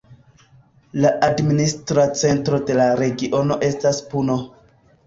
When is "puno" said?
4.15-4.43